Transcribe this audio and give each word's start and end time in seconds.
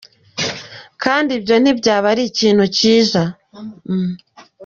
Kandi 1.03 1.29
ibyo 1.37 1.55
ntibyaba 1.59 2.05
ari 2.13 2.23
ikintu 2.31 2.65
cyiza. 2.77 3.21